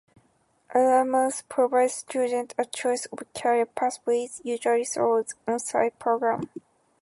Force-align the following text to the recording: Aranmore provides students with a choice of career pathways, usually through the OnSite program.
Aranmore 0.73 1.43
provides 1.47 1.93
students 1.93 2.55
with 2.57 2.67
a 2.69 2.71
choice 2.71 3.05
of 3.11 3.19
career 3.35 3.67
pathways, 3.67 4.41
usually 4.43 4.83
through 4.83 5.25
the 5.45 5.51
OnSite 5.53 5.99
program. 5.99 6.49